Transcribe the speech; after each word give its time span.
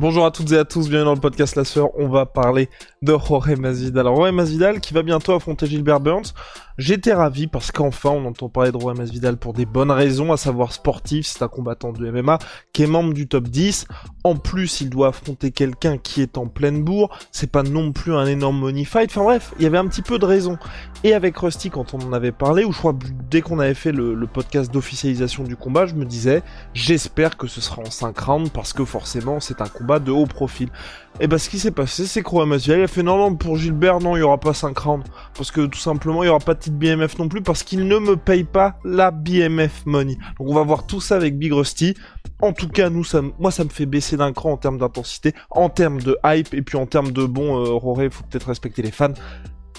Bonjour 0.00 0.24
à 0.24 0.30
toutes 0.30 0.50
et 0.52 0.56
à 0.56 0.64
tous, 0.64 0.88
bienvenue 0.88 1.04
dans 1.04 1.14
le 1.14 1.20
podcast 1.20 1.56
La. 1.56 1.62
On 1.94 2.08
va 2.08 2.24
parler 2.24 2.70
de 3.02 3.12
Jorge 3.12 3.54
Masvidal. 3.56 4.06
Alors 4.06 4.16
Jorge 4.16 4.32
Masvidal 4.32 4.80
qui 4.80 4.94
va 4.94 5.02
bientôt 5.02 5.34
affronter 5.34 5.66
Gilbert 5.66 6.00
Burns. 6.00 6.32
J'étais 6.80 7.12
ravi 7.12 7.46
parce 7.46 7.72
qu'enfin 7.72 8.08
on 8.08 8.24
entend 8.24 8.48
parler 8.48 8.72
de 8.72 8.76
Roy 8.78 8.94
Masvidal 8.94 9.36
pour 9.36 9.52
des 9.52 9.66
bonnes 9.66 9.90
raisons, 9.90 10.32
à 10.32 10.38
savoir 10.38 10.72
sportif, 10.72 11.26
c'est 11.26 11.42
un 11.42 11.48
combattant 11.48 11.92
de 11.92 12.10
MMA 12.10 12.38
qui 12.72 12.84
est 12.84 12.86
membre 12.86 13.12
du 13.12 13.28
top 13.28 13.48
10. 13.48 13.86
En 14.24 14.36
plus, 14.36 14.80
il 14.80 14.88
doit 14.88 15.08
affronter 15.08 15.50
quelqu'un 15.50 15.98
qui 15.98 16.22
est 16.22 16.38
en 16.38 16.46
pleine 16.46 16.82
bourre, 16.82 17.10
c'est 17.32 17.52
pas 17.52 17.62
non 17.62 17.92
plus 17.92 18.14
un 18.14 18.24
énorme 18.24 18.58
money 18.58 18.84
fight. 18.84 19.10
Enfin 19.10 19.24
bref, 19.24 19.52
il 19.58 19.64
y 19.64 19.66
avait 19.66 19.76
un 19.76 19.86
petit 19.88 20.00
peu 20.00 20.18
de 20.18 20.24
raison. 20.24 20.56
Et 21.04 21.12
avec 21.12 21.36
Rusty, 21.36 21.68
quand 21.68 21.92
on 21.92 21.98
en 21.98 22.14
avait 22.14 22.32
parlé, 22.32 22.64
ou 22.64 22.72
je 22.72 22.78
crois 22.78 22.94
dès 23.30 23.42
qu'on 23.42 23.58
avait 23.58 23.74
fait 23.74 23.92
le, 23.92 24.16
podcast 24.26 24.72
d'officialisation 24.72 25.44
du 25.44 25.56
combat, 25.56 25.84
je 25.84 25.94
me 25.94 26.06
disais, 26.06 26.42
j'espère 26.72 27.36
que 27.36 27.46
ce 27.46 27.60
sera 27.60 27.82
en 27.82 27.90
5 27.90 28.18
rounds 28.18 28.50
parce 28.50 28.72
que 28.72 28.86
forcément 28.86 29.38
c'est 29.40 29.60
un 29.60 29.66
combat 29.66 29.98
de 29.98 30.12
haut 30.12 30.26
profil. 30.26 30.70
Et 31.18 31.26
bah 31.26 31.38
ce 31.38 31.50
qui 31.50 31.58
s'est 31.58 31.72
passé, 31.72 32.06
c'est 32.06 32.22
que 32.22 32.28
Roy 32.28 32.46
Masvidal 32.46 32.84
a 32.84 32.86
fait 32.86 33.02
non 33.02 33.18
non 33.18 33.34
pour 33.34 33.56
Gilbert, 33.56 34.00
non 34.00 34.16
il 34.16 34.20
y 34.20 34.22
aura 34.22 34.38
pas 34.38 34.54
5 34.54 34.78
rounds 34.78 35.10
parce 35.36 35.50
que 35.50 35.66
tout 35.66 35.78
simplement 35.78 36.22
il 36.22 36.26
y 36.26 36.30
aura 36.30 36.38
pas 36.38 36.54
de 36.54 36.69
BMF 36.70 37.18
non 37.18 37.28
plus 37.28 37.42
parce 37.42 37.62
qu'il 37.62 37.86
ne 37.86 37.98
me 37.98 38.16
paye 38.16 38.44
pas 38.44 38.78
la 38.84 39.10
BMF 39.10 39.86
money. 39.86 40.16
Donc 40.38 40.48
on 40.48 40.54
va 40.54 40.62
voir 40.62 40.86
tout 40.86 41.00
ça 41.00 41.16
avec 41.16 41.38
Big 41.38 41.52
Rusty. 41.52 41.94
En 42.42 42.52
tout 42.52 42.68
cas, 42.68 42.88
nous, 42.88 43.04
ça, 43.04 43.20
moi, 43.38 43.50
ça 43.50 43.64
me 43.64 43.68
fait 43.68 43.86
baisser 43.86 44.16
d'un 44.16 44.32
cran 44.32 44.52
en 44.52 44.56
termes 44.56 44.78
d'intensité, 44.78 45.34
en 45.50 45.68
termes 45.68 46.00
de 46.00 46.16
hype, 46.24 46.54
et 46.54 46.62
puis 46.62 46.78
en 46.78 46.86
termes 46.86 47.12
de 47.12 47.24
bon, 47.26 47.58
euh, 47.58 47.72
Roré, 47.72 48.08
faut 48.08 48.24
peut-être 48.24 48.48
respecter 48.48 48.80
les 48.82 48.90
fans. 48.90 49.12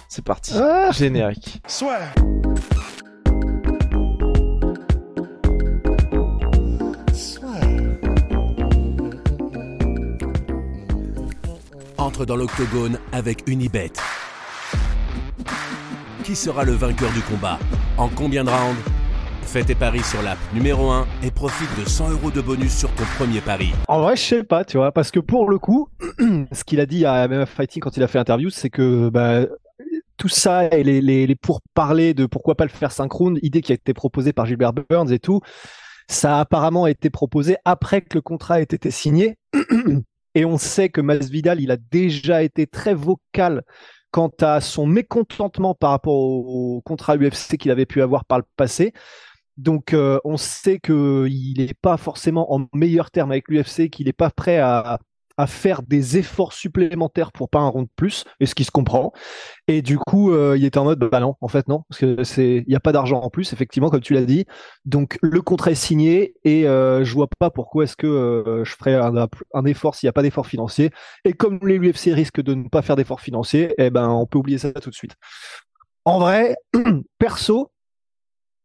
C'est 0.08 0.23
parti. 0.23 0.53
Ah. 0.56 0.92
Générique. 0.92 1.61
Soit. 1.67 2.00
Entre 11.98 12.26
dans 12.26 12.36
l'octogone 12.36 13.00
avec 13.11 13.48
Unibet. 13.48 13.94
Qui 16.31 16.37
sera 16.37 16.63
le 16.63 16.71
vainqueur 16.71 17.11
du 17.11 17.19
combat 17.19 17.59
En 17.97 18.07
combien 18.07 18.45
de 18.45 18.49
rounds? 18.49 18.81
Fais 19.41 19.65
tes 19.65 19.75
paris 19.75 20.01
sur 20.01 20.21
l'app 20.21 20.37
numéro 20.53 20.89
1 20.89 21.05
et 21.23 21.29
profite 21.29 21.67
de 21.77 21.83
100 21.83 22.11
euros 22.11 22.31
de 22.31 22.39
bonus 22.39 22.73
sur 22.73 22.89
ton 22.95 23.03
premier 23.17 23.41
pari. 23.41 23.73
En 23.89 23.99
vrai, 23.99 24.15
je 24.15 24.21
sais 24.21 24.43
pas, 24.45 24.63
tu 24.63 24.77
vois, 24.77 24.93
parce 24.93 25.11
que 25.11 25.19
pour 25.19 25.49
le 25.49 25.59
coup, 25.59 25.89
ce 26.53 26.63
qu'il 26.63 26.79
a 26.79 26.85
dit 26.85 27.05
à 27.05 27.27
MMA 27.27 27.45
Fighting 27.47 27.81
quand 27.81 27.97
il 27.97 28.03
a 28.03 28.07
fait 28.07 28.17
l'interview, 28.17 28.49
c'est 28.49 28.69
que 28.69 29.09
bah, 29.09 29.45
tout 30.15 30.29
ça 30.29 30.67
et 30.67 30.83
les, 30.85 31.02
les, 31.02 31.35
pour 31.35 31.59
parler 31.73 32.13
de 32.13 32.25
pourquoi 32.25 32.55
pas 32.55 32.63
le 32.63 32.69
faire 32.69 32.93
synchrone, 32.93 33.37
idée 33.41 33.59
qui 33.59 33.73
a 33.73 33.75
été 33.75 33.93
proposée 33.93 34.31
par 34.31 34.45
Gilbert 34.45 34.71
Burns 34.71 35.11
et 35.11 35.19
tout, 35.19 35.41
ça 36.07 36.37
a 36.37 36.39
apparemment 36.39 36.87
été 36.87 37.09
proposé 37.09 37.57
après 37.65 37.99
que 37.99 38.17
le 38.17 38.21
contrat 38.21 38.61
ait 38.61 38.63
été 38.63 38.89
signé. 38.89 39.37
Et 40.33 40.45
on 40.45 40.57
sait 40.57 40.87
que 40.87 41.02
Masvidal, 41.02 41.59
il 41.59 41.71
a 41.71 41.77
déjà 41.91 42.41
été 42.41 42.65
très 42.65 42.93
vocal 42.93 43.63
quant 44.12 44.31
à 44.42 44.62
son 44.62 44.86
mécontentement 44.86 45.73
par 45.73 45.92
rapport 45.92 46.14
au, 46.14 46.82
contrat 46.82 47.17
UFC 47.17 47.58
qu'il 47.58 47.72
avait 47.72 47.86
pu 47.86 48.02
avoir 48.02 48.26
par 48.26 48.39
le 48.39 48.45
passé. 48.55 48.94
Donc 49.58 49.94
euh, 49.94 50.20
on 50.23 50.38
sait 50.38 50.80
qu'il 50.80 51.54
n'est 51.58 51.73
pas 51.82 51.98
forcément 51.98 52.54
en 52.54 52.67
meilleur 52.73 53.11
terme 53.11 53.32
avec 53.32 53.48
l'UFC, 53.48 53.89
qu'il 53.89 54.08
n'est 54.08 54.14
pas 54.14 54.30
prêt 54.30 54.58
à, 54.58 55.00
à 55.41 55.47
faire 55.47 55.81
des 55.81 56.17
efforts 56.17 56.53
supplémentaires 56.53 57.31
pour 57.31 57.49
pas 57.49 57.59
un 57.59 57.67
rond 57.67 57.81
de 57.81 57.89
plus, 57.95 58.25
et 58.39 58.45
ce 58.45 58.53
qui 58.53 58.63
se 58.63 58.69
comprend. 58.69 59.11
Et 59.67 59.81
du 59.81 59.97
coup, 59.97 60.31
euh, 60.31 60.55
il 60.55 60.63
était 60.63 60.77
en 60.77 60.83
mode, 60.83 60.99
bah 60.99 61.19
non, 61.19 61.35
en 61.41 61.47
fait 61.47 61.67
non, 61.67 61.83
parce 61.89 61.99
que 61.99 62.23
c'est, 62.23 62.57
il 62.57 62.65
n'y 62.67 62.75
a 62.75 62.79
pas 62.79 62.91
d'argent 62.91 63.19
en 63.21 63.29
plus, 63.31 63.52
effectivement, 63.52 63.89
comme 63.89 64.02
tu 64.02 64.13
l'as 64.13 64.25
dit. 64.25 64.45
Donc 64.85 65.17
le 65.23 65.41
contrat 65.41 65.71
est 65.71 65.75
signé 65.75 66.35
et 66.43 66.67
euh, 66.67 67.03
je 67.03 67.13
vois 67.13 67.27
pas 67.39 67.49
pourquoi 67.49 67.85
est-ce 67.85 67.95
que 67.95 68.05
euh, 68.05 68.63
je 68.63 68.75
ferais 68.75 68.95
un, 68.95 69.65
effort 69.65 69.95
s'il 69.95 70.05
n'y 70.05 70.09
a 70.09 70.13
pas 70.13 70.21
d'effort 70.21 70.45
financier. 70.45 70.91
Et 71.25 71.33
comme 71.33 71.59
les 71.67 71.79
UFC 71.79 72.13
risquent 72.13 72.41
de 72.41 72.53
ne 72.53 72.69
pas 72.69 72.83
faire 72.83 72.95
d'effort 72.95 73.21
financier, 73.21 73.73
eh 73.79 73.89
ben 73.89 74.09
on 74.09 74.27
peut 74.27 74.37
oublier 74.37 74.59
ça 74.59 74.71
tout 74.73 74.91
de 74.91 74.95
suite. 74.95 75.15
En 76.05 76.19
vrai, 76.19 76.55
perso, 77.19 77.71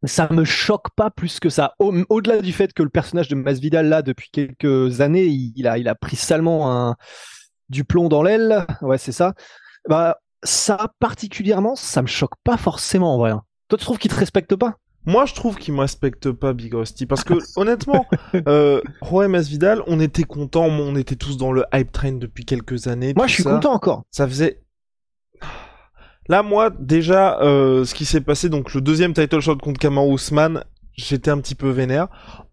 ça 0.06 0.28
me 0.30 0.44
choque 0.44 0.90
pas 0.96 1.10
plus 1.10 1.40
que 1.40 1.48
ça. 1.48 1.74
Au-delà 1.78 2.40
du 2.40 2.52
fait 2.52 2.72
que 2.72 2.82
le 2.82 2.88
personnage 2.88 3.28
de 3.28 3.34
Masvidal 3.34 3.88
là 3.88 4.02
depuis 4.02 4.30
quelques 4.30 5.00
années, 5.00 5.26
il, 5.26 5.66
a 5.66 5.78
il 5.78 5.88
a 5.88 5.94
pris 5.94 6.16
salement 6.16 6.72
un 6.72 6.96
du 7.68 7.84
plomb 7.84 8.08
dans 8.08 8.22
l'aile. 8.22 8.66
Ouais, 8.82 8.98
c'est 8.98 9.12
ça. 9.12 9.34
Bah 9.88 10.18
ça 10.42 10.92
particulièrement, 10.98 11.76
ça 11.76 12.02
me 12.02 12.06
choque 12.06 12.34
pas 12.44 12.56
forcément 12.56 13.14
en 13.14 13.18
vrai. 13.18 13.30
Hein. 13.30 13.42
Toi, 13.68 13.78
tu 13.78 13.84
trouves 13.84 13.98
qu'il 13.98 14.10
te 14.10 14.16
respecte 14.16 14.54
pas? 14.54 14.76
Moi, 15.06 15.24
je 15.24 15.34
trouve 15.34 15.56
qu'il 15.56 15.72
me 15.72 15.80
respecte 15.80 16.32
pas, 16.32 16.52
Big 16.52 16.74
Rusty, 16.74 17.06
parce 17.06 17.22
que 17.22 17.34
honnêtement, 17.56 18.06
euh, 18.48 18.80
Masvidal, 19.28 19.82
on 19.86 20.00
était 20.00 20.24
contents, 20.24 20.66
on 20.66 20.96
était 20.96 21.14
tous 21.14 21.36
dans 21.36 21.52
le 21.52 21.64
hype 21.72 21.92
train 21.92 22.12
depuis 22.12 22.44
quelques 22.44 22.88
années. 22.88 23.12
Moi, 23.16 23.28
je 23.28 23.34
suis 23.34 23.44
content 23.44 23.72
encore. 23.72 24.02
Ça 24.10 24.26
faisait 24.26 24.60
Là, 26.28 26.42
moi, 26.42 26.70
déjà, 26.78 27.40
euh, 27.40 27.84
ce 27.84 27.94
qui 27.94 28.04
s'est 28.04 28.20
passé, 28.20 28.48
donc 28.48 28.74
le 28.74 28.80
deuxième 28.80 29.12
title 29.12 29.40
shot 29.40 29.56
contre 29.56 29.78
Kamar 29.78 30.06
Ousmane, 30.06 30.64
j'étais 30.96 31.30
un 31.30 31.38
petit 31.38 31.54
peu 31.54 31.70
vénère. 31.70 32.08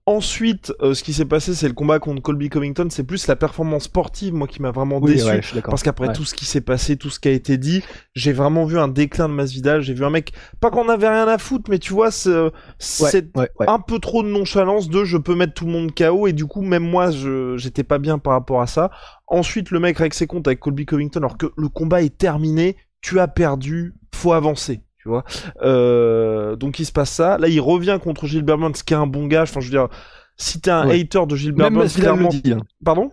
Ensuite, 0.06 0.74
euh, 0.82 0.94
ce 0.94 1.02
qui 1.02 1.14
s'est 1.14 1.24
passé, 1.24 1.54
c'est 1.54 1.70
le 1.70 1.74
combat 1.74 1.98
contre 1.98 2.22
Colby 2.22 2.50
Covington. 2.50 2.88
C'est 2.90 3.06
plus 3.06 3.26
la 3.28 3.38
performance 3.38 3.84
sportive, 3.84 4.34
moi, 4.34 4.48
qui 4.48 4.62
m'a 4.62 4.72
vraiment 4.72 5.00
déçu. 5.00 5.62
parce 5.64 5.82
qu'après 5.82 6.12
tout 6.12 6.26
ce 6.26 6.34
qui 6.34 6.44
s'est 6.44 6.60
passé, 6.60 6.98
tout 6.98 7.10
ce 7.10 7.22
qui 7.22 7.30
a 7.30 7.32
été 7.32 7.58
dit, 7.58 7.82
j'ai 8.14 8.34
vraiment 8.34 8.66
vu 8.66 8.78
un 8.78 8.90
déclin 8.90 9.30
de 9.30 9.34
Masvidal. 9.34 9.82
J'ai 9.82 9.94
vu 9.94 10.04
un 10.04 10.10
mec, 10.10 10.34
pas 10.60 10.72
qu'on 10.72 10.90
avait 10.90 11.08
rien 11.08 11.30
à 11.30 11.38
foutre, 11.38 11.70
mais 11.70 11.80
tu 11.80 11.94
vois, 11.94 12.12
c'est 12.12 13.32
un 13.66 13.80
peu 13.80 14.00
trop 14.00 14.24
de 14.24 14.28
nonchalance 14.28 14.90
de 14.90 15.06
je 15.06 15.18
peux 15.18 15.36
mettre 15.36 15.54
tout 15.54 15.66
le 15.66 15.72
monde 15.72 15.96
KO 15.96 16.28
et 16.28 16.34
du 16.34 16.46
coup, 16.46 16.64
même 16.64 16.84
moi, 16.84 17.10
j'étais 17.56 17.84
pas 17.84 17.98
bien 17.98 18.20
par 18.20 18.34
rapport 18.34 18.62
à 18.62 18.68
ça. 18.68 18.92
Ensuite, 19.28 19.72
le 19.72 19.80
mec 19.80 19.98
règle 19.98 20.14
ses 20.14 20.28
comptes 20.28 20.48
avec 20.48 20.60
Colby 20.60 20.86
Covington 20.86 21.22
alors 21.22 21.38
que 21.38 21.48
le 21.56 21.70
combat 21.70 22.02
est 22.02 22.18
terminé 22.18 22.76
tu 23.04 23.20
as 23.20 23.28
perdu, 23.28 23.94
faut 24.16 24.34
avancer. 24.34 24.82
Tu 24.98 25.10
vois 25.10 25.26
euh, 25.62 26.56
donc 26.56 26.80
il 26.80 26.86
se 26.86 26.92
passe 26.94 27.12
ça. 27.12 27.38
Là, 27.38 27.50
il 27.50 27.60
revient 27.60 28.00
contre 28.02 28.26
Gilbert 28.26 28.58
Burns, 28.58 28.72
qui 28.74 28.94
est 28.94 28.98
un 28.98 29.06
bon 29.06 29.28
gars. 29.28 29.44
Enfin, 29.44 29.60
je 29.60 29.66
veux 29.66 29.72
dire, 29.72 29.90
si 30.38 30.62
t'es 30.62 30.72
un 30.72 30.90
hater 30.90 31.28
de 31.28 31.36
Gilbert 31.36 31.70
Même 31.70 31.88
clairement... 31.90 32.30
le 32.32 32.40
dit. 32.40 32.54
Hein. 32.54 32.62
Pardon? 32.84 33.12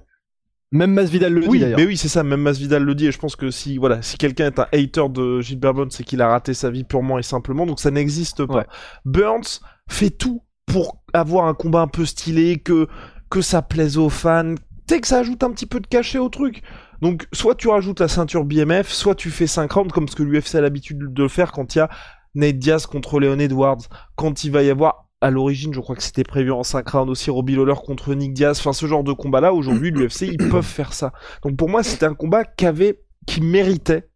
Même 0.72 0.92
Masvidal 0.92 1.32
le 1.32 1.48
oui, 1.48 1.58
dit 1.58 1.72
Mais 1.76 1.84
oui, 1.84 1.96
c'est 1.96 2.08
ça, 2.08 2.22
même 2.22 2.42
Masvidal 2.42 2.84
le 2.84 2.94
dit 2.94 3.08
et 3.08 3.12
je 3.12 3.18
pense 3.18 3.34
que 3.34 3.50
si 3.50 3.76
voilà, 3.76 4.02
si 4.02 4.16
quelqu'un 4.16 4.46
est 4.46 4.60
un 4.60 4.68
hater 4.72 5.08
de 5.10 5.40
Gilbert 5.40 5.74
Burns, 5.74 5.90
c'est 5.90 6.04
qu'il 6.04 6.22
a 6.22 6.28
raté 6.28 6.54
sa 6.54 6.70
vie 6.70 6.84
purement 6.84 7.18
et 7.18 7.24
simplement, 7.24 7.66
donc 7.66 7.80
ça 7.80 7.90
n'existe 7.90 8.46
pas. 8.46 8.66
Burns 9.04 9.58
fait 9.88 10.10
tout 10.10 10.44
pour 10.66 11.02
avoir 11.12 11.46
un 11.46 11.54
combat 11.54 11.80
un 11.80 11.88
peu 11.88 12.04
stylé, 12.04 12.58
que 12.58 12.86
que 13.30 13.40
ça 13.40 13.62
plaise 13.62 13.98
aux 13.98 14.10
fans, 14.10 14.54
tu 14.54 14.94
sais 14.94 15.00
que 15.00 15.08
ça 15.08 15.18
ajoute 15.18 15.42
un 15.42 15.50
petit 15.50 15.66
peu 15.66 15.80
de 15.80 15.88
cachet 15.88 16.18
au 16.18 16.28
truc. 16.28 16.62
Donc, 17.00 17.26
soit 17.32 17.54
tu 17.54 17.68
rajoutes 17.68 18.00
la 18.00 18.08
ceinture 18.08 18.44
BMF, 18.44 18.88
soit 18.88 19.14
tu 19.14 19.30
fais 19.30 19.46
5 19.46 19.70
rounds 19.72 19.92
comme 19.92 20.08
ce 20.08 20.16
que 20.16 20.22
l'UFC 20.22 20.56
a 20.56 20.60
l'habitude 20.60 21.12
de 21.12 21.28
faire 21.28 21.52
quand 21.52 21.74
il 21.74 21.78
y 21.78 21.80
a 21.80 21.88
Nate 22.34 22.58
Diaz 22.58 22.86
contre 22.86 23.20
Leon 23.20 23.38
Edwards, 23.38 23.82
quand 24.16 24.44
il 24.44 24.52
va 24.52 24.62
y 24.62 24.70
avoir 24.70 25.06
à 25.20 25.30
l'origine, 25.30 25.74
je 25.74 25.80
crois 25.80 25.96
que 25.96 26.02
c'était 26.02 26.24
prévu 26.24 26.50
en 26.50 26.62
5 26.62 26.88
rounds 26.88 27.10
aussi, 27.10 27.30
Robbie 27.30 27.54
Lawler 27.54 27.74
contre 27.84 28.14
Nick 28.14 28.32
Diaz, 28.32 28.58
enfin 28.60 28.72
ce 28.72 28.86
genre 28.86 29.04
de 29.04 29.12
combat-là, 29.12 29.52
aujourd'hui, 29.52 29.90
l'UFC, 29.90 30.22
ils 30.22 30.36
peuvent 30.50 30.62
faire 30.62 30.92
ça. 30.92 31.12
Donc 31.42 31.56
pour 31.56 31.68
moi, 31.68 31.82
c'était 31.82 32.06
un 32.06 32.14
combat 32.14 32.44
qui 32.44 32.66
avait, 32.66 33.00
qui 33.26 33.40
méritait 33.40 34.08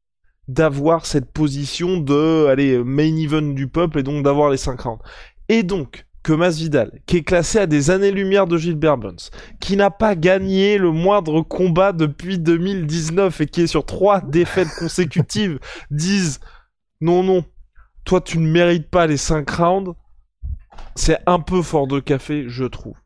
d'avoir 0.48 1.06
cette 1.06 1.30
position 1.32 1.98
de, 1.98 2.46
allez, 2.46 2.82
main 2.82 3.16
event 3.16 3.42
du 3.42 3.68
peuple 3.68 4.00
et 4.00 4.02
donc 4.02 4.24
d'avoir 4.24 4.50
les 4.50 4.56
5 4.56 4.80
rounds. 4.80 5.02
Et 5.48 5.62
donc, 5.62 6.06
que 6.24 6.32
Masvidal, 6.32 7.00
qui 7.06 7.18
est 7.18 7.22
classé 7.22 7.58
à 7.58 7.66
des 7.66 7.90
années-lumière 7.90 8.46
de 8.46 8.56
Gilbert 8.56 8.96
Burns, 8.96 9.30
qui 9.60 9.76
n'a 9.76 9.90
pas 9.90 10.16
gagné 10.16 10.78
le 10.78 10.90
moindre 10.90 11.42
combat 11.42 11.92
depuis 11.92 12.38
2019 12.38 13.42
et 13.42 13.46
qui 13.46 13.60
est 13.60 13.66
sur 13.68 13.86
trois 13.86 14.20
défaites 14.22 14.74
consécutives, 14.78 15.60
disent 15.90 16.40
non, 17.00 17.22
non, 17.22 17.44
toi 18.04 18.20
tu 18.20 18.38
ne 18.38 18.48
mérites 18.48 18.88
pas 18.88 19.06
les 19.06 19.18
5 19.18 19.48
rounds, 19.50 19.94
c'est 20.96 21.18
un 21.26 21.40
peu 21.40 21.62
fort 21.62 21.86
de 21.86 22.00
café, 22.00 22.46
je 22.48 22.64
trouve. 22.64 22.96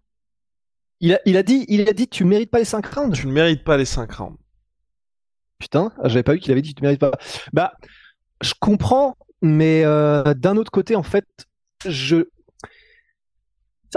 Il 1.01 1.15
a, 1.15 1.21
il 1.27 1.37
a 1.37 1.43
dit, 1.43 1.65
il 1.69 1.89
a 1.89 1.93
dit, 1.93 2.09
tu 2.09 2.25
mérites 2.25 2.51
pas 2.51 2.59
les 2.59 2.65
5 2.65 2.87
rounds. 2.87 3.17
Tu 3.17 3.27
ne 3.27 3.33
mérites 3.33 3.65
pas 3.65 3.77
les 3.77 3.85
5 3.85 4.11
rounds. 4.13 4.39
Putain, 5.59 5.93
j'avais 6.05 6.23
pas 6.23 6.35
vu 6.35 6.39
qu'il 6.39 6.53
avait 6.53 6.63
dit 6.63 6.75
tu 6.75 6.83
ne 6.83 6.89
mérites 6.89 7.01
pas. 7.01 7.13
Bah, 7.53 7.73
je 8.41 8.55
comprends, 8.61 9.17
mais 9.43 9.83
euh, 9.85 10.35
d'un 10.35 10.57
autre 10.57 10.71
côté, 10.71 10.95
en 10.95 11.03
fait, 11.03 11.27
je, 11.85 12.29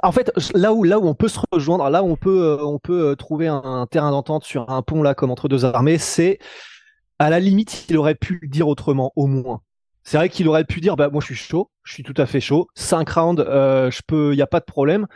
En 0.03 0.11
fait, 0.11 0.31
là 0.53 0.73
où, 0.73 0.85
on 0.85 1.13
peut 1.13 1.27
se 1.27 1.39
rejoindre, 1.51 1.89
là 1.89 2.03
où 2.03 2.11
on 2.11 2.15
peut, 2.15 2.57
on 2.61 2.79
peut 2.79 3.15
trouver 3.17 3.47
un, 3.47 3.88
terrain 3.89 4.11
d'entente 4.11 4.43
sur 4.43 4.69
un 4.69 4.81
pont 4.81 5.03
là 5.03 5.15
comme 5.15 5.31
entre 5.31 5.49
deux 5.49 5.65
armées, 5.65 5.97
c'est 5.97 6.39
à 7.19 7.29
la 7.29 7.39
limite, 7.39 7.85
il 7.89 7.97
aurait 7.97 8.15
pu 8.15 8.39
le 8.41 8.47
dire 8.47 8.67
autrement, 8.67 9.11
au 9.15 9.27
moins. 9.27 9.61
C'est 10.03 10.17
vrai 10.17 10.29
qu'il 10.29 10.47
aurait 10.47 10.63
pu 10.63 10.81
dire, 10.81 10.95
bah 10.95 11.09
moi 11.09 11.21
je 11.21 11.27
suis 11.27 11.35
chaud, 11.35 11.69
je 11.83 11.93
suis 11.93 12.03
tout 12.03 12.13
à 12.17 12.25
fait 12.25 12.39
chaud, 12.39 12.67
5 12.75 13.09
rounds, 13.09 13.45
euh, 13.47 13.91
je 13.91 14.01
peux, 14.07 14.33
il 14.33 14.38
n'y 14.38 14.41
a 14.41 14.47
pas 14.47 14.59
de 14.59 14.65
problème. 14.65 15.07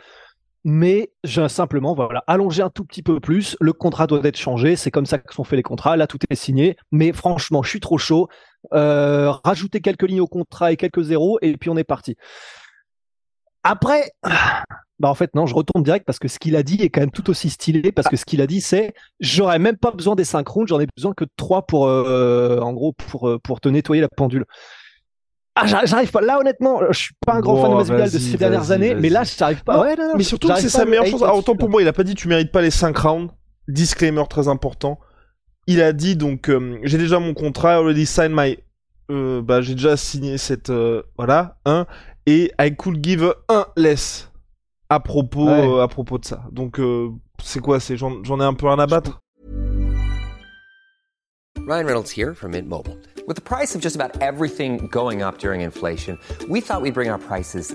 Mais 0.68 1.12
simplement, 1.24 1.94
voilà, 1.94 2.24
allonger 2.26 2.60
un 2.60 2.70
tout 2.70 2.84
petit 2.84 3.04
peu 3.04 3.20
plus. 3.20 3.56
Le 3.60 3.72
contrat 3.72 4.08
doit 4.08 4.20
être 4.24 4.36
changé. 4.36 4.74
C'est 4.74 4.90
comme 4.90 5.06
ça 5.06 5.18
que 5.18 5.32
sont 5.32 5.44
faits 5.44 5.56
les 5.56 5.62
contrats. 5.62 5.96
Là, 5.96 6.08
tout 6.08 6.18
est 6.28 6.34
signé. 6.34 6.76
Mais 6.90 7.12
franchement, 7.12 7.62
je 7.62 7.70
suis 7.70 7.78
trop 7.78 7.98
chaud. 7.98 8.26
Euh, 8.72 9.30
rajouter 9.44 9.80
quelques 9.80 10.08
lignes 10.08 10.22
au 10.22 10.26
contrat 10.26 10.72
et 10.72 10.76
quelques 10.76 11.02
zéros, 11.02 11.38
et 11.40 11.56
puis 11.56 11.70
on 11.70 11.76
est 11.76 11.84
parti. 11.84 12.16
Après, 13.68 14.12
bah 15.00 15.08
en 15.08 15.14
fait 15.14 15.34
non, 15.34 15.46
je 15.46 15.54
retourne 15.54 15.82
direct 15.82 16.06
parce 16.06 16.18
que 16.18 16.28
ce 16.28 16.38
qu'il 16.38 16.54
a 16.56 16.62
dit 16.62 16.80
est 16.82 16.88
quand 16.88 17.00
même 17.00 17.10
tout 17.10 17.28
aussi 17.30 17.50
stylé 17.50 17.90
parce 17.90 18.08
que 18.08 18.16
ce 18.16 18.24
qu'il 18.24 18.40
a 18.40 18.46
dit 18.46 18.60
c'est 18.60 18.94
j'aurais 19.20 19.58
même 19.58 19.76
pas 19.76 19.90
besoin 19.90 20.14
des 20.14 20.24
synchrones, 20.24 20.68
j'en 20.68 20.80
ai 20.80 20.86
besoin 20.96 21.12
que 21.14 21.24
de 21.24 21.30
trois 21.36 21.66
pour 21.66 21.88
euh, 21.88 22.60
en 22.60 22.72
gros 22.72 22.92
pour 22.92 23.28
euh, 23.28 23.38
pour 23.38 23.60
te 23.60 23.68
nettoyer 23.68 24.00
la 24.00 24.08
pendule. 24.08 24.44
Ah, 25.58 25.64
j'arrive 25.86 26.10
pas. 26.10 26.20
Là, 26.20 26.38
honnêtement, 26.38 26.82
je 26.90 26.98
suis 26.98 27.14
pas 27.24 27.32
un 27.32 27.40
grand 27.40 27.56
fan 27.56 27.70
de 27.70 27.76
Masvidal 27.76 28.10
de 28.10 28.18
ces 28.18 28.36
dernières 28.36 28.72
années, 28.72 28.94
mais 28.94 29.08
là, 29.08 29.22
j'arrive 29.24 29.64
pas. 29.64 29.80
ouais, 29.80 29.96
non, 29.96 30.08
non, 30.08 30.14
mais 30.14 30.22
surtout, 30.22 30.50
c'est 30.54 30.68
sa 30.68 30.84
meilleure 30.84 31.06
chance. 31.06 31.22
Alors, 31.22 31.38
autant 31.38 31.56
pour 31.56 31.70
moi, 31.70 31.80
il 31.80 31.88
a 31.88 31.94
pas 31.94 32.04
dit 32.04 32.14
tu 32.14 32.28
mérites 32.28 32.52
pas 32.52 32.60
les 32.60 32.70
5 32.70 32.94
rounds. 32.94 33.32
Disclaimer 33.66 34.24
très 34.28 34.48
important. 34.48 35.00
Il 35.66 35.80
a 35.80 35.94
dit 35.94 36.14
donc, 36.14 36.50
euh, 36.50 36.78
j'ai 36.82 36.98
déjà 36.98 37.18
mon 37.18 37.32
contrat, 37.32 37.76
already 37.76 38.04
signed 38.04 38.36
my. 38.36 38.58
Euh, 39.10 39.40
bah, 39.40 39.62
j'ai 39.62 39.74
déjà 39.74 39.96
signé 39.96 40.36
cette. 40.36 40.70
voilà, 41.16 41.56
un 41.64 41.86
et 42.26 42.52
I 42.60 42.74
could 42.74 43.02
give 43.02 43.34
un 43.48 43.66
less 43.76 44.30
à 44.88 45.00
propos, 45.00 45.46
ouais. 45.46 45.68
euh, 45.68 45.82
à 45.82 45.88
propos 45.88 46.18
de 46.18 46.24
ça. 46.24 46.44
Donc, 46.52 46.78
euh, 46.78 47.10
c'est 47.42 47.60
quoi 47.60 47.80
C'est 47.80 47.96
j'en 47.96 48.22
ai 48.22 48.44
un 48.44 48.54
peu 48.54 48.68
un 48.68 48.78
à 48.78 48.86
battre. 48.86 49.20
Ryan 51.66 51.86
Reynolds 51.86 52.10
here 52.16 52.32
from 52.34 52.52
Mint 52.52 52.68
Mobile. 52.68 52.96
With 53.26 53.34
the 53.34 53.42
price 53.42 53.74
of 53.74 53.80
just 53.80 53.96
about 53.96 54.22
everything 54.22 54.88
going 54.92 55.20
up 55.20 55.38
during 55.38 55.62
inflation, 55.62 56.16
we 56.48 56.60
thought 56.60 56.80
we'd 56.80 56.94
bring 56.94 57.10
our 57.10 57.18
prices 57.18 57.74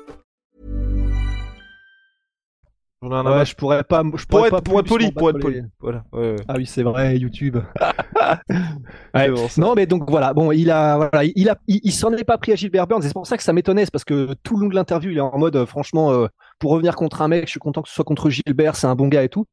Ouais, 3.01 3.45
je 3.45 3.55
pourrais 3.55 3.83
pas. 3.83 4.03
Je 4.15 4.25
pourrais 4.25 4.49
pour 4.49 4.51
pas 4.51 4.57
être, 4.57 4.63
pour 4.63 4.79
être 4.79 4.87
poli, 4.87 5.11
pour 5.11 5.29
être 5.31 5.39
poli. 5.39 5.61
Voilà. 5.79 6.03
Ouais, 6.11 6.33
ouais. 6.33 6.35
Ah 6.47 6.53
oui, 6.57 6.67
c'est 6.67 6.83
vrai, 6.83 7.17
YouTube. 7.17 7.57
ouais. 9.15 9.31
bon, 9.31 9.47
non, 9.57 9.73
mais 9.73 9.87
donc 9.87 10.07
voilà. 10.07 10.33
Bon, 10.35 10.51
il 10.51 10.69
a, 10.69 10.97
voilà, 10.97 11.23
il 11.23 11.49
a, 11.49 11.57
il, 11.67 11.79
il 11.83 11.91
s'en 11.91 12.13
est 12.13 12.23
pas 12.23 12.37
pris 12.37 12.51
à 12.51 12.55
Gilbert 12.55 12.85
Burns. 12.85 13.01
C'est 13.01 13.13
pour 13.13 13.25
ça 13.25 13.37
que 13.37 13.43
ça 13.43 13.53
m'étonnait, 13.53 13.87
parce 13.91 14.03
que 14.03 14.35
tout 14.43 14.55
le 14.55 14.63
long 14.63 14.69
de 14.69 14.75
l'interview, 14.75 15.09
il 15.09 15.17
est 15.17 15.21
en 15.21 15.35
mode, 15.37 15.55
euh, 15.55 15.65
franchement, 15.65 16.11
euh, 16.11 16.27
pour 16.59 16.71
revenir 16.71 16.95
contre 16.95 17.23
un 17.23 17.27
mec, 17.27 17.45
je 17.47 17.51
suis 17.51 17.59
content 17.59 17.81
que 17.81 17.89
ce 17.89 17.95
soit 17.95 18.05
contre 18.05 18.29
Gilbert, 18.29 18.75
c'est 18.75 18.87
un 18.87 18.95
bon 18.95 19.07
gars 19.07 19.23
et 19.23 19.29
tout. 19.29 19.45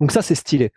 Donc 0.00 0.12
ça, 0.12 0.22
c'est 0.22 0.36
stylé. 0.36 0.70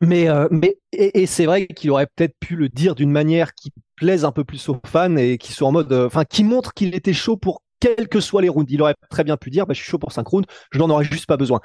Mais, 0.00 0.28
euh, 0.28 0.48
mais 0.50 0.78
et, 0.92 1.22
et 1.22 1.26
c'est 1.26 1.46
vrai 1.46 1.66
qu'il 1.66 1.90
aurait 1.90 2.06
peut-être 2.06 2.34
pu 2.40 2.56
le 2.56 2.68
dire 2.68 2.94
d'une 2.94 3.10
manière 3.10 3.54
qui 3.54 3.72
plaise 3.96 4.24
un 4.24 4.32
peu 4.32 4.44
plus 4.44 4.68
aux 4.68 4.78
fans 4.86 5.16
et 5.16 5.38
qui 5.38 5.52
soit 5.52 5.68
en 5.68 5.72
mode, 5.72 5.92
euh, 5.92 6.06
enfin, 6.06 6.24
qui 6.24 6.44
montre 6.44 6.72
qu'il 6.72 6.94
était 6.94 7.12
chaud 7.12 7.36
pour 7.36 7.62
quels 7.80 8.08
que 8.08 8.20
soient 8.20 8.42
les 8.42 8.48
rounds. 8.48 8.70
Il 8.72 8.82
aurait 8.82 8.94
très 9.10 9.24
bien 9.24 9.36
pu 9.36 9.50
dire, 9.50 9.66
bah, 9.66 9.74
je 9.74 9.80
suis 9.80 9.90
chaud 9.90 9.98
pour 9.98 10.12
5 10.12 10.26
rounds, 10.26 10.48
je 10.70 10.78
n'en 10.78 10.90
aurais 10.90 11.04
juste 11.04 11.26
pas 11.26 11.36
besoin. 11.36 11.60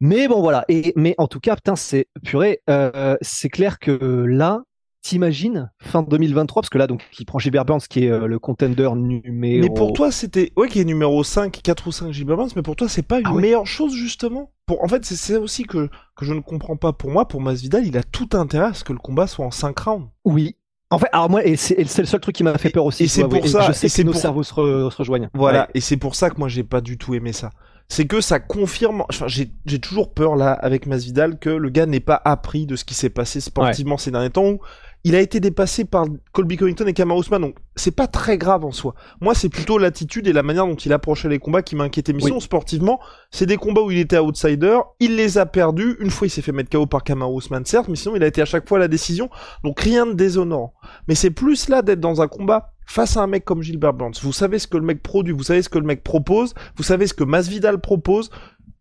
Mais 0.00 0.28
bon, 0.28 0.40
voilà. 0.40 0.64
Et, 0.68 0.92
mais 0.96 1.14
en 1.18 1.28
tout 1.28 1.40
cas, 1.40 1.56
putain, 1.56 1.76
c'est 1.76 2.08
purée, 2.24 2.60
euh, 2.70 3.16
c'est 3.20 3.50
clair 3.50 3.78
que 3.78 4.24
là, 4.26 4.62
t'imagines, 5.02 5.70
fin 5.78 6.02
2023, 6.02 6.62
parce 6.62 6.70
que 6.70 6.78
là, 6.78 6.86
donc, 6.86 7.06
il 7.18 7.24
prend 7.26 7.38
Gilbert 7.38 7.64
Burns, 7.64 7.80
qui 7.88 8.04
est 8.04 8.10
euh, 8.10 8.26
le 8.26 8.38
contender 8.38 8.90
numéro. 8.94 9.62
Mais 9.62 9.74
pour 9.74 9.92
toi, 9.92 10.10
c'était. 10.10 10.52
Ouais, 10.56 10.68
qui 10.68 10.80
est 10.80 10.84
numéro 10.84 11.22
5, 11.22 11.60
4 11.62 11.86
ou 11.86 11.92
5 11.92 12.12
Gilbert 12.12 12.36
Burns, 12.36 12.50
mais 12.56 12.62
pour 12.62 12.76
toi, 12.76 12.88
c'est 12.88 13.02
pas 13.02 13.20
une 13.20 13.26
Ah 13.26 13.34
meilleure 13.34 13.66
chose, 13.66 13.94
justement? 13.94 14.52
Pour... 14.66 14.82
En 14.82 14.88
fait, 14.88 15.04
c'est 15.04 15.16
ça 15.16 15.38
aussi 15.38 15.64
que, 15.64 15.88
que 16.16 16.24
je 16.24 16.32
ne 16.32 16.40
comprends 16.40 16.76
pas. 16.76 16.92
Pour 16.92 17.10
moi, 17.10 17.28
pour 17.28 17.40
Masvidal, 17.40 17.86
il 17.86 17.96
a 17.96 18.02
tout 18.02 18.30
intérêt 18.32 18.66
à 18.66 18.74
ce 18.74 18.84
que 18.84 18.92
le 18.92 18.98
combat 18.98 19.26
soit 19.26 19.44
en 19.44 19.50
5 19.50 19.78
rounds. 19.78 20.08
Oui. 20.24 20.56
En 20.92 20.98
fait, 20.98 21.06
alors 21.12 21.30
moi, 21.30 21.44
et 21.46 21.54
c'est 21.56 21.78
le 21.78 21.84
seul 22.06 22.20
truc 22.20 22.34
qui 22.34 22.42
m'a 22.42 22.58
fait 22.58 22.70
peur 22.70 22.84
aussi. 22.84 23.04
et 23.04 23.08
c'est 23.08 23.22
pour 23.28 23.46
ça- 23.46 23.62
Je 23.68 23.72
sais 23.72 23.86
et 23.86 23.90
que 23.90 24.02
nos 24.02 24.12
pour- 24.12 24.20
cerveaux 24.20 24.42
se, 24.42 24.52
re- 24.54 24.90
se 24.90 24.96
rejoignent. 24.96 25.28
Voilà, 25.34 25.60
Ouais. 25.62 25.66
et 25.74 25.80
c'est 25.80 25.96
pour 25.96 26.14
ça 26.16 26.30
que 26.30 26.38
moi 26.38 26.48
j'ai 26.48 26.64
pas 26.64 26.80
du 26.80 26.98
tout 26.98 27.14
aimé 27.14 27.32
ça. 27.32 27.50
C'est 27.88 28.06
que 28.06 28.20
ça 28.20 28.38
confirme, 28.38 29.02
enfin 29.08 29.26
j'ai 29.28 29.50
j'ai 29.66 29.78
toujours 29.80 30.12
peur 30.14 30.36
là 30.36 30.52
avec 30.52 30.86
Masvidal 30.86 31.38
que 31.38 31.50
le 31.50 31.70
gars 31.70 31.86
n'ait 31.86 31.98
pas 32.00 32.20
appris 32.24 32.66
de 32.66 32.76
ce 32.76 32.84
qui 32.84 32.94
s'est 32.94 33.10
passé 33.10 33.40
sportivement 33.40 33.98
ces 33.98 34.10
derniers 34.10 34.30
temps 34.30 34.46
où 34.46 34.58
il 35.04 35.14
a 35.14 35.20
été 35.20 35.40
dépassé 35.40 35.84
par 35.84 36.04
Colby 36.32 36.56
Covington 36.58 36.86
et 36.86 36.92
Kamaru 36.92 37.20
Usman, 37.20 37.40
donc 37.40 37.56
c'est 37.74 37.90
pas 37.94 38.06
très 38.06 38.36
grave 38.36 38.64
en 38.64 38.70
soi. 38.72 38.94
Moi 39.20 39.34
c'est 39.34 39.48
plutôt 39.48 39.78
l'attitude 39.78 40.26
et 40.26 40.32
la 40.32 40.42
manière 40.42 40.66
dont 40.66 40.74
il 40.74 40.92
approchait 40.92 41.28
les 41.28 41.38
combats 41.38 41.62
qui 41.62 41.74
m'inquiétait. 41.76 42.12
Mais 42.12 42.22
Oui. 42.22 42.28
sinon 42.28 42.40
sportivement, 42.40 43.00
c'est 43.30 43.46
des 43.46 43.56
combats 43.56 43.80
où 43.80 43.90
il 43.90 43.98
était 43.98 44.18
outsider, 44.18 44.78
il 44.98 45.16
les 45.16 45.38
a 45.38 45.46
perdus, 45.46 45.96
une 46.00 46.10
fois 46.10 46.26
il 46.26 46.30
s'est 46.30 46.42
fait 46.42 46.52
mettre 46.52 46.70
KO 46.70 46.86
par 46.86 47.02
Kamaru 47.02 47.38
Usman 47.38 47.64
certes, 47.64 47.88
mais 47.88 47.96
sinon 47.96 48.16
il 48.16 48.22
a 48.22 48.26
été 48.26 48.42
à 48.42 48.44
chaque 48.44 48.68
fois 48.68 48.78
à 48.78 48.80
la 48.80 48.88
décision, 48.88 49.30
donc 49.64 49.80
rien 49.80 50.06
de 50.06 50.12
déshonorant. 50.12 50.74
Mais 51.08 51.14
c'est 51.14 51.30
plus 51.30 51.68
là 51.68 51.80
d'être 51.82 52.00
dans 52.00 52.20
un 52.20 52.28
combat 52.28 52.72
face 52.86 53.16
à 53.16 53.22
un 53.22 53.26
mec 53.26 53.44
comme 53.44 53.62
Gilbert 53.62 53.94
Burns. 53.94 54.14
Vous 54.22 54.32
savez 54.32 54.58
ce 54.58 54.66
que 54.66 54.76
le 54.76 54.84
mec 54.84 55.02
produit, 55.02 55.32
vous 55.32 55.44
savez 55.44 55.62
ce 55.62 55.68
que 55.68 55.78
le 55.78 55.86
mec 55.86 56.02
propose, 56.02 56.54
vous 56.76 56.82
savez 56.82 57.06
ce 57.06 57.14
que 57.14 57.24
Masvidal 57.24 57.80
propose. 57.80 58.30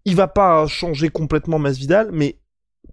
Il 0.05 0.15
va 0.15 0.27
pas 0.27 0.65
changer 0.65 1.09
complètement 1.09 1.59
Masvidal, 1.59 2.09
mais 2.11 2.39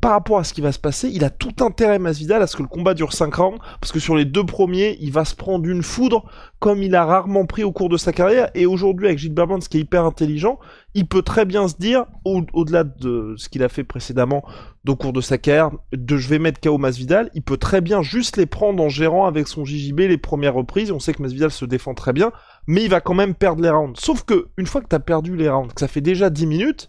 par 0.00 0.12
rapport 0.12 0.38
à 0.38 0.44
ce 0.44 0.52
qui 0.52 0.60
va 0.60 0.72
se 0.72 0.78
passer, 0.78 1.08
il 1.12 1.24
a 1.24 1.30
tout 1.30 1.64
intérêt 1.64 1.98
Masvidal 1.98 2.42
à 2.42 2.46
ce 2.46 2.56
que 2.56 2.62
le 2.62 2.68
combat 2.68 2.94
dure 2.94 3.12
5 3.12 3.34
rounds, 3.34 3.58
parce 3.80 3.92
que 3.92 3.98
sur 3.98 4.14
les 4.14 4.24
deux 4.24 4.44
premiers, 4.44 4.96
il 5.00 5.10
va 5.10 5.24
se 5.24 5.34
prendre 5.34 5.66
une 5.68 5.82
foudre 5.82 6.24
comme 6.58 6.82
il 6.82 6.94
a 6.94 7.04
rarement 7.04 7.46
pris 7.46 7.64
au 7.64 7.72
cours 7.72 7.88
de 7.88 7.96
sa 7.96 8.12
carrière. 8.12 8.50
Et 8.54 8.66
aujourd'hui, 8.66 9.06
avec 9.06 9.18
Gilbert 9.18 9.46
Burns, 9.46 9.60
qui 9.60 9.78
est 9.78 9.80
hyper 9.80 10.04
intelligent, 10.04 10.58
il 10.94 11.06
peut 11.06 11.22
très 11.22 11.44
bien 11.44 11.66
se 11.68 11.76
dire, 11.76 12.04
au- 12.24 12.42
au-delà 12.52 12.84
de 12.84 13.34
ce 13.36 13.48
qu'il 13.48 13.62
a 13.62 13.68
fait 13.68 13.84
précédemment 13.84 14.44
au 14.86 14.96
cours 14.96 15.12
de 15.12 15.20
sa 15.20 15.38
carrière, 15.38 15.70
de 15.92 16.16
je 16.16 16.28
vais 16.28 16.38
mettre 16.38 16.60
KO 16.60 16.78
Masvidal, 16.78 17.30
il 17.34 17.42
peut 17.42 17.56
très 17.56 17.80
bien 17.80 18.02
juste 18.02 18.36
les 18.36 18.46
prendre 18.46 18.82
en 18.82 18.88
gérant 18.88 19.26
avec 19.26 19.48
son 19.48 19.64
JJB 19.64 20.00
les 20.00 20.18
premières 20.18 20.54
reprises. 20.54 20.92
On 20.92 21.00
sait 21.00 21.12
que 21.14 21.22
Masvidal 21.22 21.50
se 21.50 21.64
défend 21.64 21.94
très 21.94 22.12
bien, 22.12 22.30
mais 22.66 22.84
il 22.84 22.90
va 22.90 23.00
quand 23.00 23.14
même 23.14 23.34
perdre 23.34 23.62
les 23.62 23.70
rounds. 23.70 23.98
Sauf 24.00 24.22
que, 24.22 24.48
une 24.56 24.66
fois 24.66 24.80
que 24.82 24.86
t'as 24.88 25.00
perdu 25.00 25.36
les 25.36 25.48
rounds, 25.48 25.72
que 25.74 25.80
ça 25.80 25.88
fait 25.88 26.00
déjà 26.00 26.30
10 26.30 26.46
minutes, 26.46 26.88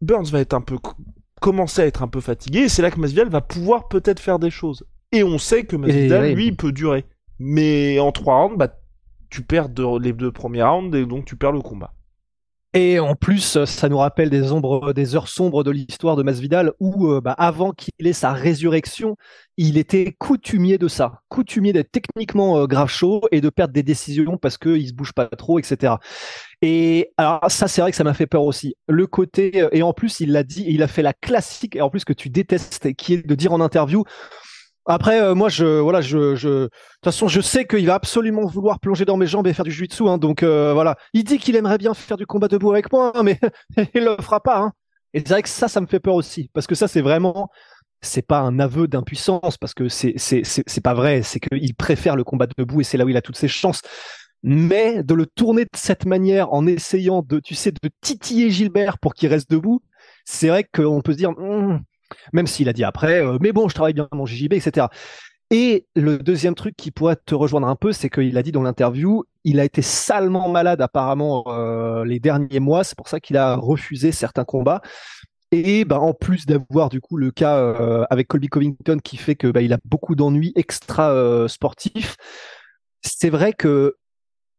Burns 0.00 0.26
va 0.30 0.40
être 0.40 0.54
un 0.54 0.60
peu 0.60 0.76
commencer 1.40 1.82
à 1.82 1.86
être 1.86 2.02
un 2.02 2.08
peu 2.08 2.20
fatigué, 2.20 2.60
et 2.60 2.68
c'est 2.68 2.82
là 2.82 2.90
que 2.90 3.00
Masvidal 3.00 3.28
va 3.28 3.40
pouvoir 3.40 3.88
peut-être 3.88 4.20
faire 4.20 4.38
des 4.38 4.50
choses. 4.50 4.84
Et 5.12 5.24
on 5.24 5.38
sait 5.38 5.64
que 5.64 5.74
Masvidal, 5.76 6.32
lui, 6.34 6.46
il 6.48 6.56
peut 6.56 6.72
durer. 6.72 7.04
Mais 7.38 7.98
en 7.98 8.12
3 8.12 8.36
rounds, 8.42 8.58
bah, 8.58 8.72
tu 9.30 9.42
perds 9.42 9.68
de- 9.70 9.98
les 9.98 10.12
deux 10.12 10.30
premiers 10.30 10.62
rounds, 10.62 10.94
et 10.96 11.06
donc 11.06 11.24
tu 11.24 11.36
perds 11.36 11.52
le 11.52 11.60
combat. 11.62 11.94
Et 12.72 13.00
en 13.00 13.16
plus, 13.16 13.56
euh, 13.56 13.66
ça 13.66 13.88
nous 13.88 13.98
rappelle 13.98 14.30
des 14.30 14.52
ombres, 14.52 14.92
des 14.92 15.16
heures 15.16 15.26
sombres 15.26 15.64
de 15.64 15.72
l'histoire 15.72 16.14
de 16.14 16.22
Masvidal, 16.22 16.72
où 16.78 17.08
euh, 17.08 17.20
bah, 17.20 17.32
avant 17.32 17.72
qu'il 17.72 18.06
ait 18.06 18.12
sa 18.12 18.32
résurrection, 18.32 19.16
il 19.56 19.76
était 19.76 20.14
coutumier 20.16 20.78
de 20.78 20.86
ça, 20.86 21.20
coutumier 21.28 21.72
d'être 21.72 21.90
techniquement 21.90 22.58
euh, 22.58 22.66
grave 22.66 22.88
chaud 22.88 23.22
et 23.32 23.40
de 23.40 23.50
perdre 23.50 23.74
des 23.74 23.82
décisions 23.82 24.36
parce 24.36 24.56
qu'il 24.56 24.86
se 24.86 24.92
bouge 24.92 25.12
pas 25.12 25.26
trop, 25.26 25.58
etc. 25.58 25.94
Et 26.62 27.10
alors 27.16 27.50
ça, 27.50 27.66
c'est 27.66 27.80
vrai 27.80 27.90
que 27.90 27.96
ça 27.96 28.04
m'a 28.04 28.14
fait 28.14 28.28
peur 28.28 28.44
aussi. 28.44 28.76
Le 28.88 29.08
côté 29.08 29.66
et 29.72 29.82
en 29.82 29.92
plus, 29.92 30.20
il 30.20 30.30
l'a 30.30 30.44
dit, 30.44 30.64
il 30.68 30.84
a 30.84 30.88
fait 30.88 31.02
la 31.02 31.12
classique 31.12 31.74
et 31.74 31.80
en 31.80 31.90
plus 31.90 32.04
que 32.04 32.12
tu 32.12 32.28
détestes, 32.30 32.94
qui 32.94 33.14
est 33.14 33.26
de 33.26 33.34
dire 33.34 33.52
en 33.52 33.60
interview. 33.60 34.04
Après, 34.90 35.20
euh, 35.20 35.36
moi, 35.36 35.48
je 35.48 35.64
voilà, 35.64 36.00
je, 36.00 36.34
je 36.34 36.48
de 36.48 36.64
toute 36.64 37.04
façon, 37.04 37.28
je 37.28 37.40
sais 37.40 37.64
qu'il 37.64 37.86
va 37.86 37.94
absolument 37.94 38.44
vouloir 38.46 38.80
plonger 38.80 39.04
dans 39.04 39.16
mes 39.16 39.28
jambes 39.28 39.46
et 39.46 39.52
faire 39.52 39.64
du 39.64 39.70
jiu-jitsu. 39.70 40.08
Hein, 40.08 40.18
donc 40.18 40.42
euh, 40.42 40.72
voilà, 40.72 40.96
il 41.12 41.22
dit 41.22 41.38
qu'il 41.38 41.54
aimerait 41.54 41.78
bien 41.78 41.94
faire 41.94 42.16
du 42.16 42.26
combat 42.26 42.48
debout 42.48 42.72
avec 42.72 42.92
moi, 42.92 43.12
hein, 43.14 43.22
mais 43.22 43.38
il 43.94 44.02
le 44.02 44.16
fera 44.20 44.40
pas. 44.40 44.58
Hein. 44.58 44.72
Et 45.14 45.20
c'est 45.20 45.28
vrai 45.28 45.42
que 45.42 45.48
ça, 45.48 45.68
ça 45.68 45.80
me 45.80 45.86
fait 45.86 46.00
peur 46.00 46.14
aussi, 46.14 46.50
parce 46.54 46.66
que 46.66 46.74
ça, 46.74 46.88
c'est 46.88 47.02
vraiment, 47.02 47.50
c'est 48.00 48.26
pas 48.26 48.40
un 48.40 48.58
aveu 48.58 48.88
d'impuissance, 48.88 49.56
parce 49.58 49.74
que 49.74 49.88
c'est 49.88 50.14
c'est 50.16 50.42
c'est 50.44 50.80
pas 50.82 50.94
vrai. 50.94 51.22
C'est 51.22 51.38
qu'il 51.38 51.74
préfère 51.76 52.16
le 52.16 52.24
combat 52.24 52.48
debout 52.58 52.80
et 52.80 52.84
c'est 52.84 52.98
là 52.98 53.04
où 53.04 53.08
il 53.08 53.16
a 53.16 53.22
toutes 53.22 53.36
ses 53.36 53.48
chances. 53.48 53.82
Mais 54.42 55.04
de 55.04 55.14
le 55.14 55.26
tourner 55.26 55.64
de 55.66 55.76
cette 55.76 56.04
manière 56.04 56.52
en 56.52 56.66
essayant 56.66 57.22
de, 57.22 57.38
tu 57.38 57.54
sais, 57.54 57.70
de 57.70 57.90
titiller 58.00 58.50
Gilbert 58.50 58.98
pour 58.98 59.14
qu'il 59.14 59.28
reste 59.28 59.50
debout, 59.50 59.82
c'est 60.24 60.48
vrai 60.48 60.64
qu'on 60.64 61.00
peut 61.02 61.12
se 61.12 61.18
dire, 61.18 61.30
Hum, 61.38 61.80
même 62.32 62.46
s'il 62.46 62.68
a 62.68 62.72
dit 62.72 62.84
après, 62.84 63.24
euh, 63.24 63.38
mais 63.40 63.52
bon, 63.52 63.68
je 63.68 63.74
travaille 63.74 63.94
bien 63.94 64.08
mon 64.12 64.26
JJB, 64.26 64.54
etc. 64.54 64.86
Et 65.50 65.86
le 65.96 66.18
deuxième 66.18 66.54
truc 66.54 66.76
qui 66.76 66.90
pourrait 66.90 67.16
te 67.16 67.34
rejoindre 67.34 67.66
un 67.66 67.76
peu, 67.76 67.92
c'est 67.92 68.08
qu'il 68.08 68.36
a 68.38 68.42
dit 68.42 68.52
dans 68.52 68.62
l'interview, 68.62 69.24
il 69.44 69.58
a 69.58 69.64
été 69.64 69.82
salement 69.82 70.48
malade 70.48 70.80
apparemment 70.80 71.44
euh, 71.48 72.04
les 72.04 72.20
derniers 72.20 72.60
mois, 72.60 72.84
c'est 72.84 72.96
pour 72.96 73.08
ça 73.08 73.18
qu'il 73.18 73.36
a 73.36 73.56
refusé 73.56 74.12
certains 74.12 74.44
combats. 74.44 74.80
Et 75.52 75.84
bah, 75.84 75.98
en 75.98 76.14
plus 76.14 76.46
d'avoir 76.46 76.88
du 76.88 77.00
coup 77.00 77.16
le 77.16 77.32
cas 77.32 77.56
euh, 77.56 78.04
avec 78.10 78.28
Colby 78.28 78.48
Covington 78.48 78.98
qui 79.02 79.16
fait 79.16 79.34
que 79.34 79.48
bah, 79.48 79.62
il 79.62 79.72
a 79.72 79.78
beaucoup 79.84 80.14
d'ennuis 80.14 80.52
extra 80.54 81.48
sportifs, 81.48 82.16
c'est 83.02 83.30
vrai 83.30 83.52
que 83.52 83.96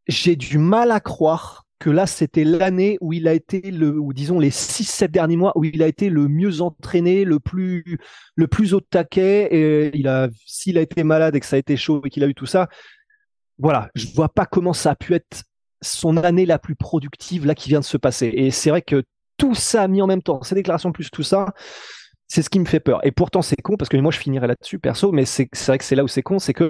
j'ai 0.08 0.36
du 0.36 0.58
mal 0.58 0.92
à 0.92 1.00
croire 1.00 1.66
que 1.82 1.90
là 1.90 2.06
c'était 2.06 2.44
l'année 2.44 3.00
où 3.02 3.12
il 3.12 3.28
a 3.28 3.34
été 3.34 3.60
le 3.72 3.98
ou 3.98 4.14
disons 4.14 4.40
les 4.40 4.52
6 4.52 4.84
7 4.84 5.12
derniers 5.12 5.36
mois 5.36 5.52
où 5.56 5.64
il 5.64 5.82
a 5.82 5.88
été 5.88 6.10
le 6.10 6.28
mieux 6.28 6.62
entraîné, 6.62 7.26
le 7.26 7.40
plus 7.40 7.98
le 8.36 8.48
plus 8.48 8.76
au 8.76 8.82
taquet 8.82 9.48
et 9.52 9.98
il 9.98 10.08
a 10.08 10.30
s'il 10.46 10.78
a 10.78 10.82
été 10.82 11.04
malade 11.04 11.36
et 11.36 11.40
que 11.40 11.46
ça 11.48 11.56
a 11.56 11.60
été 11.60 11.76
chaud 11.76 12.04
et 12.06 12.12
qu'il 12.12 12.24
a 12.24 12.28
eu 12.28 12.36
tout 12.36 12.46
ça, 12.46 12.70
voilà, 13.58 13.90
je 13.96 14.08
vois 14.14 14.30
pas 14.30 14.46
comment 14.46 14.74
ça 14.74 14.92
a 14.92 14.96
pu 14.96 15.16
être 15.16 15.42
son 15.82 16.18
année 16.18 16.46
la 16.46 16.60
plus 16.60 16.76
productive 16.76 17.48
là 17.48 17.56
qui 17.56 17.70
vient 17.70 17.80
de 17.80 17.86
se 17.86 17.98
passer. 17.98 18.32
Et 18.32 18.52
c'est 18.52 18.70
vrai 18.70 18.84
que 18.84 19.04
tout 19.38 19.56
ça 19.56 19.88
mis 19.88 20.04
en 20.04 20.08
même 20.08 20.22
temps, 20.22 20.44
ces 20.44 20.54
déclarations 20.54 20.92
plus 20.92 21.10
tout 21.10 21.24
ça, 21.24 21.48
c'est 22.28 22.44
ce 22.44 22.50
qui 22.52 22.60
me 22.60 22.66
fait 22.66 22.80
peur. 22.80 23.04
Et 23.04 23.12
pourtant 23.12 23.42
c'est 23.42 23.60
con 23.60 23.76
parce 23.76 23.90
que 23.90 23.98
moi 23.98 24.12
je 24.12 24.20
finirai 24.20 24.46
là-dessus 24.46 24.78
perso, 24.78 25.12
mais 25.12 25.26
c'est 25.26 25.50
vrai 25.66 25.80
que 25.80 25.84
c'est 25.84 25.96
là 25.96 26.04
où 26.04 26.08
c'est 26.08 26.22
con, 26.22 26.38
c'est 26.38 26.54
que 26.54 26.70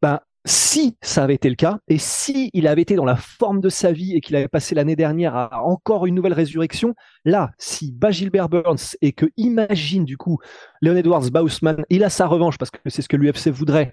ben 0.00 0.20
si 0.46 0.96
ça 1.02 1.24
avait 1.24 1.34
été 1.34 1.48
le 1.50 1.54
cas, 1.54 1.78
et 1.88 1.98
si 1.98 2.50
il 2.54 2.66
avait 2.66 2.82
été 2.82 2.94
dans 2.94 3.04
la 3.04 3.16
forme 3.16 3.60
de 3.60 3.68
sa 3.68 3.92
vie 3.92 4.16
et 4.16 4.20
qu'il 4.20 4.36
avait 4.36 4.48
passé 4.48 4.74
l'année 4.74 4.96
dernière 4.96 5.36
à 5.36 5.62
encore 5.64 6.06
une 6.06 6.14
nouvelle 6.14 6.32
résurrection, 6.32 6.94
là, 7.24 7.50
si 7.58 7.92
bat 7.92 8.10
Gilbert 8.10 8.48
Burns 8.48 8.96
et 9.02 9.12
que 9.12 9.26
imagine 9.36 10.04
du 10.04 10.16
coup 10.16 10.38
Leon 10.80 10.96
Edwards, 10.96 11.30
Bausman, 11.30 11.84
il 11.90 12.04
a 12.04 12.10
sa 12.10 12.26
revanche 12.26 12.56
parce 12.58 12.70
que 12.70 12.78
c'est 12.86 13.02
ce 13.02 13.08
que 13.08 13.16
l'UFC 13.16 13.48
voudrait 13.48 13.92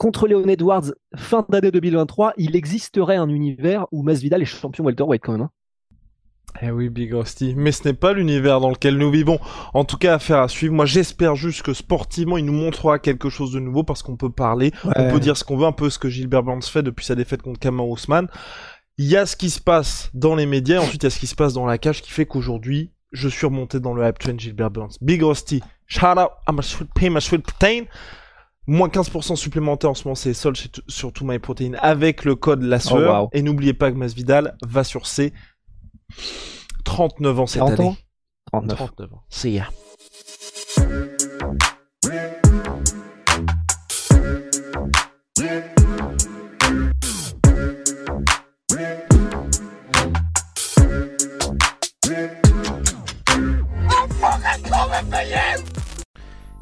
contre 0.00 0.28
Leon 0.28 0.48
Edwards 0.48 0.92
fin 1.14 1.44
d'année 1.50 1.70
2023, 1.70 2.32
il 2.38 2.56
existerait 2.56 3.16
un 3.16 3.28
univers 3.28 3.86
où 3.92 4.02
Masvidal 4.02 4.40
est 4.40 4.46
champion 4.46 4.82
welterweight 4.84 5.22
quand 5.22 5.32
même. 5.32 5.42
Hein. 5.42 5.50
Eh 6.62 6.70
oui, 6.70 6.88
Big 6.88 7.12
Rusty. 7.12 7.54
Mais 7.56 7.72
ce 7.72 7.88
n'est 7.88 7.94
pas 7.94 8.12
l'univers 8.12 8.60
dans 8.60 8.70
lequel 8.70 8.96
nous 8.96 9.10
vivons. 9.10 9.38
En 9.74 9.84
tout 9.84 9.96
cas, 9.96 10.14
affaire 10.14 10.40
à 10.40 10.48
suivre. 10.48 10.74
Moi, 10.74 10.86
j'espère 10.86 11.36
juste 11.36 11.62
que 11.62 11.72
sportivement, 11.72 12.36
il 12.36 12.44
nous 12.44 12.52
montrera 12.52 12.98
quelque 12.98 13.28
chose 13.30 13.52
de 13.52 13.60
nouveau 13.60 13.82
parce 13.82 14.02
qu'on 14.02 14.16
peut 14.16 14.30
parler, 14.30 14.72
on 14.84 15.10
peut 15.10 15.20
dire 15.20 15.36
ce 15.36 15.44
qu'on 15.44 15.56
veut, 15.56 15.66
un 15.66 15.72
peu 15.72 15.90
ce 15.90 15.98
que 15.98 16.08
Gilbert 16.08 16.42
Burns 16.42 16.62
fait 16.62 16.82
depuis 16.82 17.04
sa 17.04 17.14
défaite 17.14 17.42
contre 17.42 17.60
Kamau 17.60 17.90
Ousmane. 17.90 18.28
Il 18.98 19.06
y 19.06 19.16
a 19.16 19.24
ce 19.24 19.36
qui 19.36 19.48
se 19.48 19.60
passe 19.60 20.10
dans 20.12 20.34
les 20.34 20.44
médias, 20.44 20.80
ensuite 20.80 21.02
il 21.02 21.06
y 21.06 21.08
a 21.08 21.10
ce 21.10 21.18
qui 21.18 21.26
se 21.26 21.34
passe 21.34 21.54
dans 21.54 21.64
la 21.64 21.78
cage 21.78 22.02
qui 22.02 22.10
fait 22.10 22.26
qu'aujourd'hui, 22.26 22.90
je 23.12 23.28
suis 23.28 23.46
remonté 23.46 23.80
dans 23.80 23.94
le 23.94 24.06
hype 24.06 24.18
train 24.18 24.36
Gilbert 24.36 24.70
Burns. 24.70 24.90
Big 25.00 25.22
Rusty, 25.22 25.62
shout 25.86 26.18
out, 26.18 26.32
I'm 26.48 26.58
a 26.58 26.62
sweet 26.62 26.92
pay 26.94 27.08
my 27.08 27.20
sweet 27.20 27.42
protein. 27.42 27.84
Moins 28.66 28.88
15% 28.88 29.36
supplémentaire 29.36 29.90
en 29.90 29.94
ce 29.94 30.04
moment, 30.04 30.14
c'est 30.14 30.34
sol 30.34 30.54
sur 30.86 31.12
tout 31.12 31.24
MyProtein 31.24 31.72
avec 31.80 32.24
le 32.24 32.36
code 32.36 32.62
la 32.62 32.78
Oh, 32.92 33.28
Et 33.32 33.42
n'oubliez 33.42 33.72
pas 33.72 33.90
que 33.90 33.96
Masvidal 33.96 34.56
va 34.62 34.84
sur 34.84 35.06
C 35.06 35.32
39 36.84 37.40
ans 37.40 37.46
cette 37.46 37.62
année. 37.62 37.96
39. 38.52 38.76
39 38.76 39.14
ans. 39.14 39.22
C'est 39.28 39.60